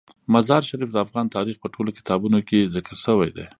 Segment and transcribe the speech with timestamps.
[0.33, 3.45] مزارشریف د افغان تاریخ په ټولو کتابونو کې ذکر شوی دی.